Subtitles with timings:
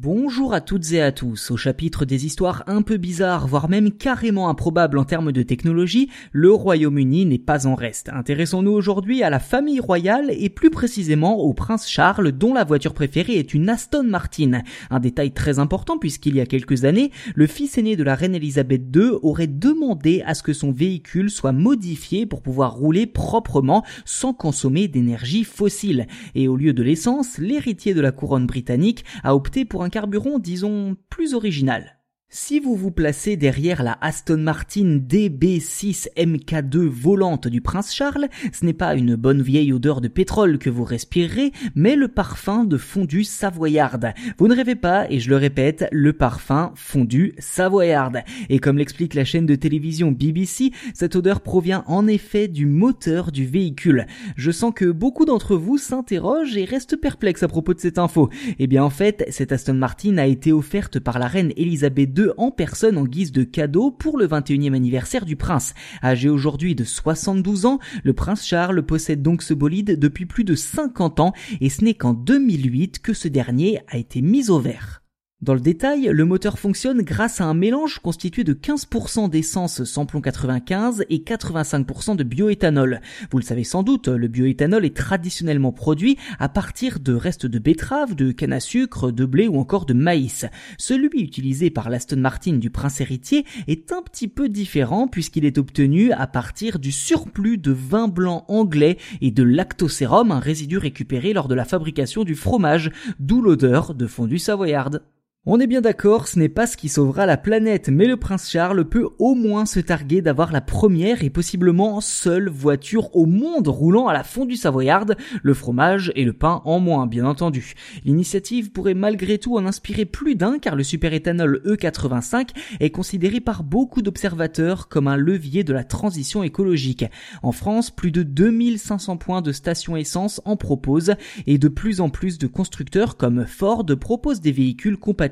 [0.00, 1.50] Bonjour à toutes et à tous.
[1.50, 6.08] Au chapitre des histoires un peu bizarres, voire même carrément improbables en termes de technologie,
[6.30, 8.08] le Royaume-Uni n'est pas en reste.
[8.08, 12.94] Intéressons-nous aujourd'hui à la famille royale et plus précisément au prince Charles dont la voiture
[12.94, 14.62] préférée est une Aston Martin.
[14.90, 18.36] Un détail très important puisqu'il y a quelques années, le fils aîné de la reine
[18.36, 23.84] Elisabeth II aurait demandé à ce que son véhicule soit modifié pour pouvoir rouler proprement
[24.04, 26.06] sans consommer d'énergie fossile.
[26.36, 30.38] Et au lieu de l'essence, l'héritier de la couronne britannique a opté pour un carburant,
[30.38, 31.97] disons, plus original.
[32.30, 38.66] Si vous vous placez derrière la Aston Martin DB6 MK2 volante du prince Charles, ce
[38.66, 42.76] n'est pas une bonne vieille odeur de pétrole que vous respirerez, mais le parfum de
[42.76, 44.12] fondu savoyarde.
[44.36, 48.18] Vous ne rêvez pas, et je le répète, le parfum fondu savoyarde.
[48.50, 53.32] Et comme l'explique la chaîne de télévision BBC, cette odeur provient en effet du moteur
[53.32, 54.04] du véhicule.
[54.36, 58.28] Je sens que beaucoup d'entre vous s'interrogent et restent perplexes à propos de cette info.
[58.58, 62.50] Eh bien en fait, cette Aston Martin a été offerte par la reine Elisabeth en
[62.50, 65.74] personne en guise de cadeau pour le 21e anniversaire du prince.
[66.02, 70.54] Âgé aujourd'hui de 72 ans, le prince Charles possède donc ce bolide depuis plus de
[70.54, 75.02] 50 ans et ce n'est qu'en 2008 que ce dernier a été mis au vert.
[75.40, 80.20] Dans le détail, le moteur fonctionne grâce à un mélange constitué de 15% d'essence samplon
[80.20, 83.00] 95 et 85% de bioéthanol.
[83.30, 87.60] Vous le savez sans doute, le bioéthanol est traditionnellement produit à partir de restes de
[87.60, 90.44] betterave, de canne à sucre, de blé ou encore de maïs.
[90.76, 95.58] Celui utilisé par l'Aston Martin du prince héritier est un petit peu différent puisqu'il est
[95.58, 101.32] obtenu à partir du surplus de vin blanc anglais et de lactosérum, un résidu récupéré
[101.32, 102.90] lors de la fabrication du fromage,
[103.20, 105.04] d'où l'odeur de fondu savoyarde.
[105.46, 108.50] On est bien d'accord, ce n'est pas ce qui sauvera la planète, mais le prince
[108.50, 113.68] Charles peut au moins se targuer d'avoir la première et possiblement seule voiture au monde
[113.68, 117.74] roulant à la fondue savoyarde, le fromage et le pain en moins, bien entendu.
[118.04, 122.48] L'initiative pourrait malgré tout en inspirer plus d'un car le superéthanol E85
[122.80, 127.06] est considéré par beaucoup d'observateurs comme un levier de la transition écologique.
[127.42, 131.14] En France, plus de 2500 points de station essence en proposent
[131.46, 135.27] et de plus en plus de constructeurs comme Ford proposent des véhicules compatibles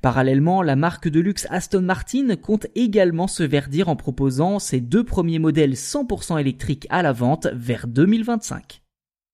[0.00, 5.04] Parallèlement, la marque de luxe Aston Martin compte également se verdir en proposant ses deux
[5.04, 8.81] premiers modèles 100% électriques à la vente vers 2025.